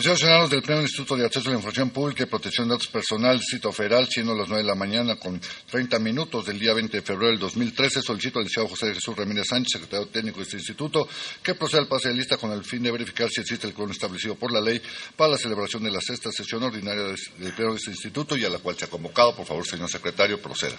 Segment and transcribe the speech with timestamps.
[0.00, 2.86] Comisionados Ciudadanos del Pleno Instituto de Acceso a la Información Pública y Protección de Datos
[2.86, 5.38] Personal, Distrito Federal, siendo las 9 de la mañana con
[5.70, 9.48] 30 minutos del día 20 de febrero del 2013, solicito al licenciado José Jesús Ramírez
[9.50, 11.06] Sánchez, secretario técnico de este instituto,
[11.42, 13.90] que proceda al pase de lista con el fin de verificar si existe el quórum
[13.90, 14.80] establecido por la ley
[15.14, 18.48] para la celebración de la sexta sesión ordinaria del Pleno de este instituto y a
[18.48, 19.36] la cual se ha convocado.
[19.36, 20.78] Por favor, señor secretario, proceda.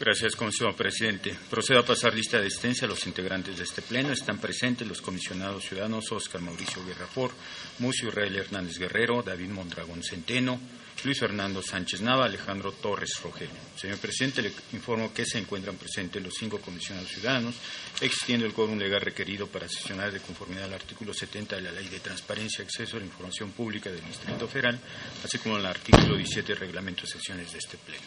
[0.00, 1.36] Gracias, comisionado presidente.
[1.48, 4.10] Procedo a pasar lista de asistencia a los integrantes de este pleno.
[4.10, 7.30] Están presentes los comisionados ciudadanos Oscar Mauricio Guerrafor,
[7.78, 10.58] Mucio Israel Hernández Guerrero, David Mondragón Centeno,
[11.02, 13.54] Luis Fernando Sánchez Nava, Alejandro Torres Rogelio.
[13.76, 17.54] Señor presidente, le informo que se encuentran presentes los cinco comisionados ciudadanos,
[18.00, 21.88] existiendo el quórum legal requerido para sesionar de conformidad al artículo 70 de la Ley
[21.88, 24.78] de Transparencia y Acceso a la Información Pública del Distrito Federal,
[25.22, 28.02] así como el artículo 17 del Reglamento de Sesiones de este pleno.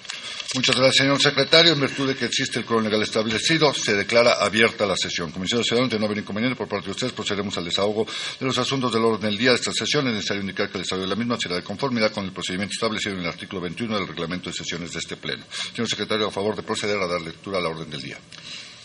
[0.55, 1.73] Muchas gracias, señor secretario.
[1.73, 5.31] En virtud de que existe el quórum legal establecido, se declara abierta la sesión.
[5.31, 8.07] Comisión Ciudadanos, de no haber inconveniente por parte de ustedes, procederemos al desahogo
[8.39, 10.07] de los asuntos del orden del día de esta sesión.
[10.07, 12.73] Es necesario indicar que el desahogo de la misma será de conformidad con el procedimiento
[12.77, 15.43] establecido en el artículo 21 del reglamento de sesiones de este pleno.
[15.73, 18.17] Señor secretario, a favor de proceder a dar lectura a la orden del día.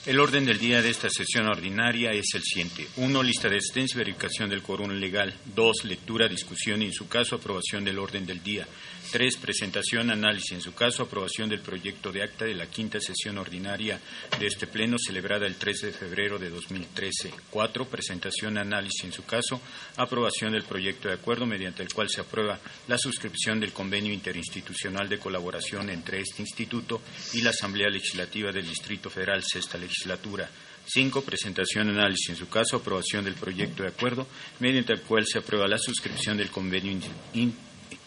[0.04, 2.88] El orden del día de esta sesión ordinaria es el siguiente.
[2.96, 5.32] Uno, lista de asistencia y verificación del quórum legal.
[5.54, 8.66] Dos, lectura, discusión y, en su caso, aprobación del orden del día.
[9.12, 13.38] Tres, presentación, análisis, en su caso, aprobación del proyecto de acta de la quinta sesión
[13.38, 14.00] ordinaria
[14.40, 17.32] de este Pleno celebrada el 13 de febrero de 2013.
[17.50, 19.60] Cuatro, presentación, análisis, en su caso,
[19.98, 22.58] aprobación del proyecto de acuerdo mediante el cual se aprueba
[22.88, 27.00] la suscripción del convenio interinstitucional de colaboración entre este instituto
[27.34, 29.91] y la Asamblea Legislativa del Distrito Federal, sexta legislatura.
[30.84, 34.26] Cinco, presentación, análisis, en su caso, aprobación del proyecto de acuerdo
[34.58, 36.98] mediante el cual se aprueba la suscripción del convenio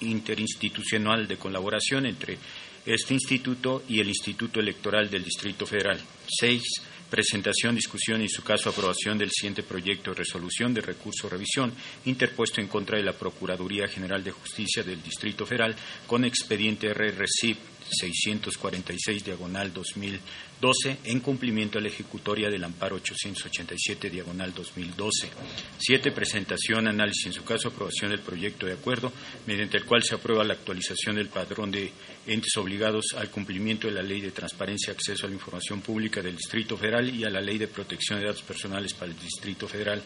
[0.02, 2.38] interinstitucional de colaboración entre
[2.86, 6.00] este instituto y el Instituto Electoral del Distrito Federal.
[6.28, 6.62] Seis,
[7.10, 11.74] presentación, discusión y, en su caso, aprobación del siguiente proyecto de resolución de recurso revisión
[12.06, 17.58] interpuesto en contra de la Procuraduría General de Justicia del Distrito Federal con expediente RRCIP
[17.90, 25.30] 646 diagonal 2012 en cumplimiento a la ejecutoria del amparo 887 diagonal 2012.
[25.78, 29.12] Siete, presentación, análisis, en su caso aprobación del proyecto de acuerdo
[29.46, 31.92] mediante el cual se aprueba la actualización del padrón de
[32.28, 36.22] entes obligados al cumplimiento de la Ley de Transparencia y Acceso a la Información Pública
[36.22, 39.68] del Distrito Federal y a la Ley de Protección de Datos Personales para el Distrito
[39.68, 40.02] Federal.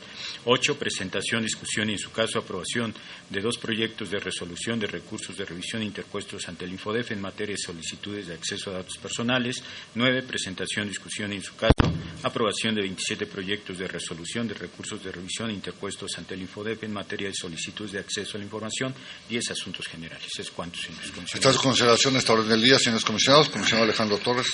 [0.45, 2.93] Ocho, presentación, discusión y, en su caso, aprobación
[3.29, 7.53] de dos proyectos de resolución de recursos de revisión interpuestos ante el Infodef en materia
[7.53, 9.61] de solicitudes de acceso a datos personales.
[9.95, 11.73] Nueve, presentación, discusión en su caso,
[12.23, 16.93] aprobación de 27 proyectos de resolución de recursos de revisión interpuestos ante el Infodef en
[16.93, 18.93] materia de solicitudes de acceso a la información.
[19.27, 20.27] Diez asuntos generales.
[20.37, 23.49] Es cuanto, señores Está su consideración esta orden del día, señores comisionados.
[23.49, 24.47] Comisionado Alejandro Torres.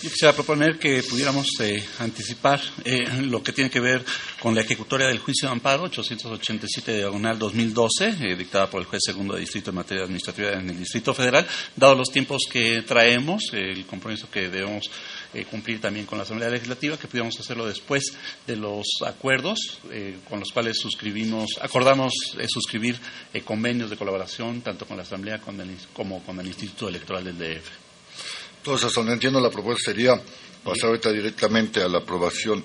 [0.00, 4.04] Yo quisiera proponer que pudiéramos eh, anticipar eh, lo que tiene que ver
[4.38, 9.02] con la ejecutoria del juicio de amparo 887 diagonal 2012, eh, dictada por el juez
[9.04, 11.44] segundo de distrito en materia administrativa en el Distrito Federal,
[11.74, 14.88] dado los tiempos que traemos, el compromiso que debemos
[15.50, 18.12] cumplir también con la Asamblea Legislativa, que pudiéramos hacerlo después
[18.46, 19.80] de los acuerdos
[20.28, 22.14] con los cuales suscribimos, acordamos
[22.48, 22.98] suscribir
[23.44, 25.40] convenios de colaboración tanto con la Asamblea
[25.92, 27.87] como con el Instituto Electoral del DF.
[28.58, 30.20] Entonces, donde entiendo, la propuesta sería
[30.62, 32.62] pasar ahorita directamente a la aprobación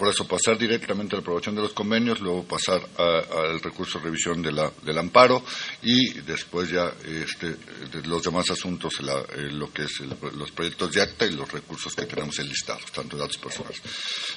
[0.00, 4.06] por eso pasar directamente a la aprobación de los convenios, luego pasar al recurso de
[4.06, 5.44] revisión del amparo
[5.82, 10.00] y después ya este, de los demás asuntos, eh, lo que es
[10.38, 13.82] los proyectos de acta y los recursos que tenemos enlistados, tanto de datos personales.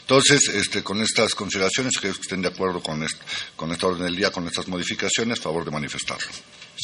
[0.01, 3.01] Entonces, este, con estas consideraciones, creo que estén de acuerdo con,
[3.55, 6.27] con esta orden del día, con estas modificaciones, favor de manifestarlo.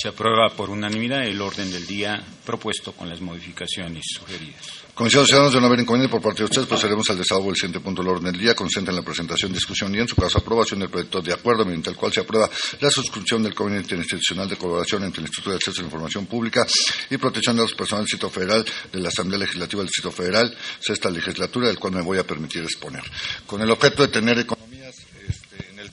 [0.02, 4.66] Se aprueba por unanimidad el orden del día propuesto con las modificaciones sugeridas.
[4.94, 7.58] Comisión de Ciudadanos de no haber inconveniente por parte de ustedes, procederemos al desahogo del
[7.58, 10.38] siguiente punto del orden del día, consente en la presentación, discusión y en su caso
[10.38, 12.50] aprobación del proyecto de acuerdo mediante el cual se aprueba
[12.80, 16.28] la suscripción del convenio interinstitucional de colaboración entre el Instituto de Acceso a la Información
[16.28, 16.66] Pública
[17.10, 20.58] y Protección de los Personales del Distrito Federal de la Asamblea Legislativa del Distrito Federal,
[20.80, 23.04] sexta legislatura, del cual me voy a permitir exponer.
[23.46, 24.38] Con el objeto de tener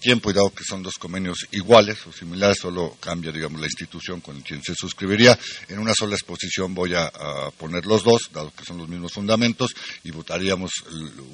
[0.07, 4.21] tiempo y dado que son dos convenios iguales o similares, solo cambia, digamos, la institución
[4.21, 5.37] con quien se suscribiría.
[5.67, 7.11] En una sola exposición voy a,
[7.59, 9.75] poner los dos, dado que son los mismos fundamentos,
[10.05, 10.71] y votaríamos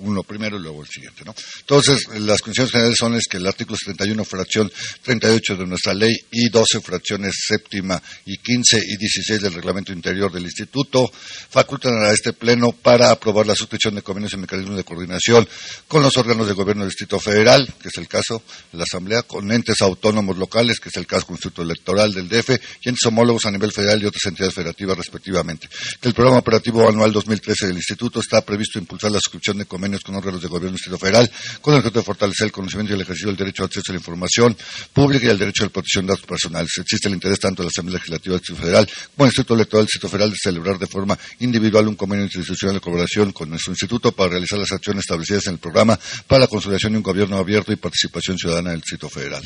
[0.00, 1.34] uno primero y luego el siguiente, ¿no?
[1.60, 4.72] Entonces, las condiciones generales son es que el artículo 71, fracción
[5.02, 10.32] 38 de nuestra ley y 12 fracciones séptima y 15 y 16 del reglamento interior
[10.32, 14.84] del instituto facultan a este pleno para aprobar la suscripción de convenios y mecanismos de
[14.84, 15.46] coordinación
[15.88, 18.42] con los órganos de gobierno del Distrito Federal, que es el caso,
[18.72, 22.50] la Asamblea con entes autónomos locales, que es el caso Instituto Electoral del DF,
[22.82, 25.68] y entes homólogos a nivel federal y otras entidades federativas respectivamente.
[26.00, 30.14] El programa operativo anual 2013 del Instituto está previsto impulsar la suscripción de convenios con
[30.14, 31.30] órganos de gobierno del Distrito Federal
[31.60, 33.94] con el objeto de fortalecer el conocimiento y el ejercicio del derecho a acceso a
[33.94, 34.56] la información
[34.92, 36.70] pública y el derecho a la protección de datos personales.
[36.78, 39.80] Existe el interés tanto de la Asamblea Legislativa del Distrito Federal como del Instituto Electoral
[39.82, 43.72] del Distrito Federal de celebrar de forma individual un convenio institucional de colaboración con nuestro
[43.72, 47.36] instituto para realizar las acciones establecidas en el programa para la consolidación de un gobierno
[47.36, 49.42] abierto y participación ciudadana del Distrito Federal.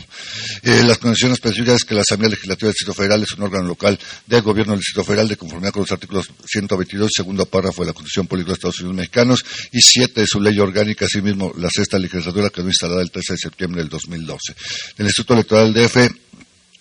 [0.63, 3.69] Eh, las condiciones específicas es que la Asamblea Legislativa del Distrito Federal es un órgano
[3.69, 7.89] local del gobierno del Distrito Federal de conformidad con los artículos 122, segundo párrafo de
[7.89, 11.69] la Constitución Política de Estados Unidos Mexicanos y 7 de su ley orgánica, asimismo la
[11.71, 14.55] sexta legislatura que quedó instalada el 13 de septiembre del 2012.
[14.99, 16.27] El Instituto Electoral DF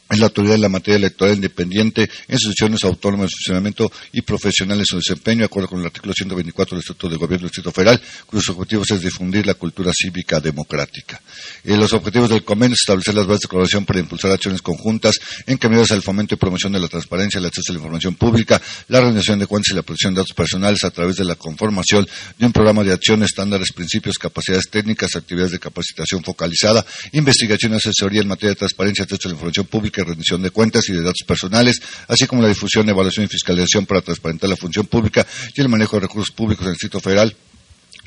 [0.10, 4.78] es la autoridad en la materia electoral independiente en instituciones autónomas de funcionamiento y profesional
[4.80, 7.72] en su desempeño, de acuerdo con el artículo 124 del Estatuto de Gobierno del Distrito
[7.72, 11.19] Federal, cuyos objetivos es difundir la cultura cívica democrática.
[11.63, 15.19] Eh, los objetivos del convenio es establecer las bases de colaboración para impulsar acciones conjuntas
[15.48, 19.02] encaminadas al fomento y promoción de la transparencia, el acceso a la información pública, la
[19.02, 22.07] rendición de cuentas y la protección de datos personales a través de la conformación
[22.38, 27.78] de un programa de acción, estándares, principios, capacidades técnicas, actividades de capacitación focalizada, investigación y
[27.78, 31.02] asesoría en materia de transparencia, acceso a la información pública, rendición de cuentas y de
[31.02, 35.25] datos personales, así como la difusión, evaluación y fiscalización para transparentar la función pública
[35.56, 37.36] y el manejo de recursos públicos en el Distrito Federal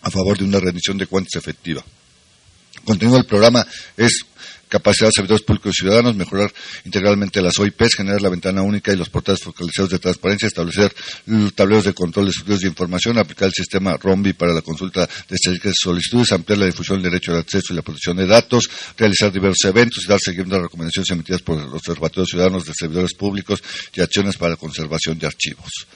[0.03, 1.85] a favor de una rendición de cuentas efectiva.
[2.89, 3.67] El contenido del programa
[3.99, 4.25] es
[4.67, 6.51] capacidad de servidores públicos y ciudadanos, mejorar
[6.87, 10.95] integralmente las OIPs, generar la ventana única y los portales focalizados de transparencia, establecer
[11.55, 15.37] tableros de control de estudios de información, aplicar el sistema ROMBI para la consulta de
[15.75, 19.67] solicitudes, ampliar la difusión del derecho al acceso y la protección de datos, realizar diversos
[19.67, 23.63] eventos y dar seguimiento a las recomendaciones emitidas por los observatorios ciudadanos de servidores públicos
[23.95, 25.87] y acciones para la conservación de archivos.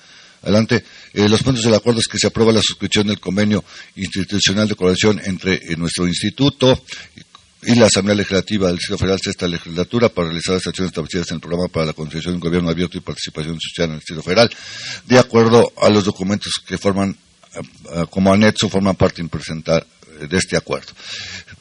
[0.42, 0.84] Adelante.
[1.12, 3.64] Eh, los puntos del acuerdo es que se aprueba la suscripción del convenio
[3.96, 6.82] institucional de colaboración entre eh, nuestro instituto
[7.64, 11.36] y la Asamblea Legislativa del Distrito Federal, sexta legislatura, para realizar las acciones establecidas en
[11.36, 14.22] el programa para la construcción de un gobierno abierto y participación social en el Distrito
[14.22, 14.50] Federal,
[15.06, 17.16] de acuerdo a los documentos que forman
[17.54, 19.86] eh, como anexo, forman parte impresentar
[20.28, 20.92] de este acuerdo.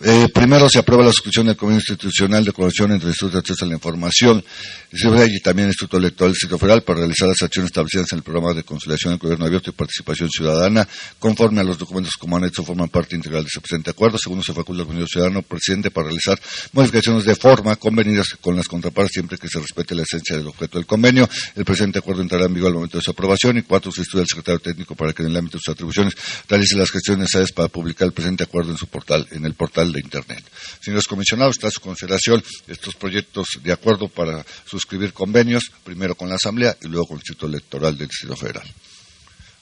[0.04, 3.40] Eh, primero se aprueba la suscripción del Convenio Institucional de Colaboración entre el Instituto de
[3.40, 4.44] Acceso a la Información
[4.92, 8.24] y también el Instituto Electoral del Distrito Federal para realizar las acciones establecidas en el
[8.24, 10.88] programa de conciliación del Gobierno Abierto y Participación Ciudadana,
[11.20, 14.18] conforme a los documentos como anexo forman parte integral de ese presente acuerdo.
[14.18, 16.40] Segundo, se faculta al Gobierno Ciudadano Presidente para realizar
[16.74, 20.78] modificaciones de forma convenidas con las contrapartes siempre que se respete la esencia del objeto
[20.80, 21.30] del convenio.
[21.56, 23.58] El presente acuerdo entrará en vigor al momento de su aprobación.
[23.60, 26.16] Y cuatro, se estudia el secretario técnico para que en el ámbito de sus atribuciones
[26.50, 29.92] realice las gestiones necesarias para publicar el presente acuerdo en su portal, en el portal
[29.92, 30.44] de Internet.
[30.82, 36.30] Señores comisionados, está a su consideración estos proyectos de acuerdo para suscribir convenios, primero con
[36.30, 38.68] la Asamblea y luego con el Instituto Electoral del Distrito Federal.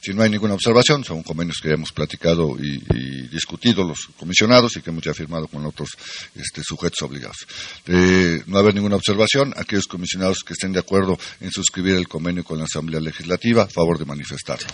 [0.02, 4.82] Si no hay ninguna observación, son convenios que hemos platicado y, discutido los comisionados y
[4.82, 5.90] que hemos ya firmado con otros
[6.36, 7.38] este, sujetos obligados.
[7.86, 12.44] De no haber ninguna observación, aquellos comisionados que estén de acuerdo en suscribir el convenio
[12.44, 14.68] con la Asamblea Legislativa, favor de manifestarlo.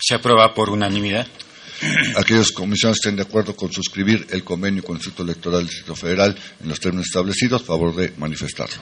[0.00, 1.26] Se aprueba por unanimidad.
[2.16, 5.96] Aquellos comisionados estén de acuerdo con suscribir el convenio con el Instituto Electoral del Distrito
[5.96, 8.76] Federal en los términos establecidos, favor de manifestarlo.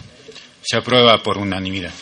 [0.63, 1.93] Se aprueba por unanimidad.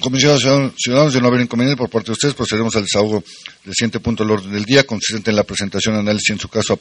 [0.00, 3.24] Comisionados ciudadanos, de no haber inconveniente por parte de ustedes, procederemos al desahogo
[3.64, 6.48] del siguiente punto del orden del día, consistente en la presentación, análisis y en su
[6.48, 6.78] caso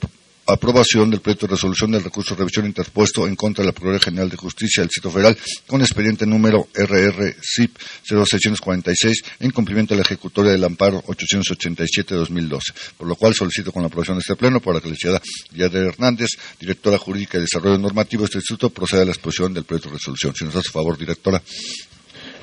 [0.47, 4.05] aprobación del proyecto de resolución del recurso de revisión interpuesto en contra de la Procuraduría
[4.05, 5.37] General de Justicia del Distrito Federal
[5.67, 12.59] con expediente número RR-CIP 0646 en cumplimiento de la ejecutoria del amparo 887-2012,
[12.97, 15.21] por lo cual solicito con la aprobación de este pleno para que la licenciada
[15.53, 19.63] Yader Hernández, directora jurídica y desarrollo normativo de este instituto, proceda a la exposición del
[19.63, 20.35] proyecto de resolución.
[20.35, 21.41] Si nos hace favor, directora.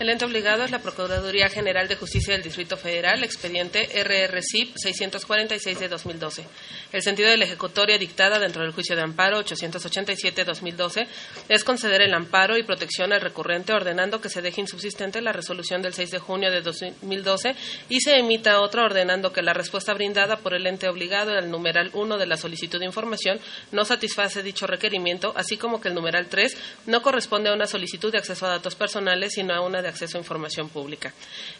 [0.02, 5.78] El ente obligado es la Procuraduría General de Justicia del Distrito Federal, expediente RRCIP 646
[5.78, 6.44] de 2012.
[6.90, 11.06] El sentido de la ejecutoria dictada dentro del juicio de amparo 887-2012
[11.48, 15.82] es conceder el amparo y protección al recurrente ordenando que se deje insubsistente la resolución
[15.82, 17.54] del 6 de junio de 2012
[17.88, 21.90] y se emita otra ordenando que la respuesta brindada por el ente obligado al numeral
[21.92, 23.38] 1 de la solicitud de información
[23.70, 26.56] no satisface dicho requerimiento, así como que el numeral 3
[26.86, 30.18] no corresponde a una solicitud de acceso a datos personales, sino a una de acceso
[30.18, 31.12] a información pública.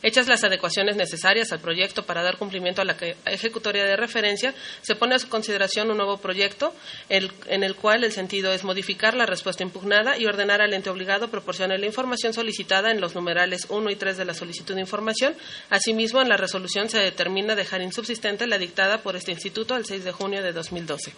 [0.03, 2.97] Hechas las adecuaciones necesarias al proyecto para dar cumplimiento a la
[3.27, 6.75] ejecutoria de referencia, se pone a su consideración un nuevo proyecto
[7.09, 11.29] en el cual el sentido es modificar la respuesta impugnada y ordenar al ente obligado
[11.29, 15.35] proporcionar la información solicitada en los numerales 1 y 3 de la solicitud de información.
[15.71, 20.05] Asimismo, en la resolución se determina dejar insubsistente la dictada por este instituto el 6
[20.05, 21.13] de junio de 2012.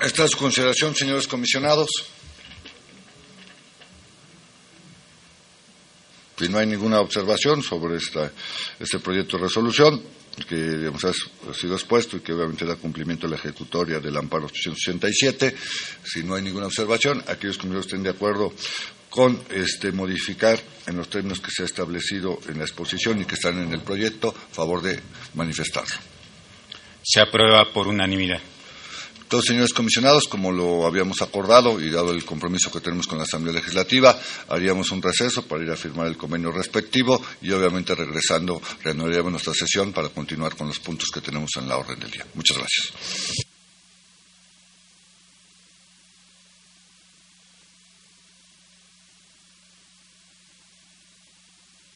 [0.00, 1.88] Esta es su consideración, señores comisionados.
[6.36, 8.30] Si no hay ninguna observación sobre esta,
[8.80, 10.02] este proyecto de resolución,
[10.48, 15.54] que ha sido expuesto y que obviamente da cumplimiento a la ejecutoria del amparo 887.
[16.02, 18.52] Si no hay ninguna observación, aquellos compañeros estén de acuerdo
[19.08, 23.36] con este, modificar en los términos que se ha establecido en la exposición y que
[23.36, 24.98] están en el proyecto, favor de
[25.34, 25.94] manifestarlo.
[27.00, 28.40] Se aprueba por unanimidad.
[29.24, 33.24] Entonces, señores comisionados, como lo habíamos acordado y dado el compromiso que tenemos con la
[33.24, 38.60] Asamblea Legislativa, haríamos un receso para ir a firmar el convenio respectivo y, obviamente, regresando,
[38.82, 42.26] reanudaríamos nuestra sesión para continuar con los puntos que tenemos en la orden del día.
[42.34, 43.43] Muchas gracias.